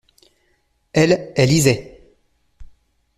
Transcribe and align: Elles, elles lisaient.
Elles, 0.93 1.31
elles 1.35 1.49
lisaient. 1.51 2.17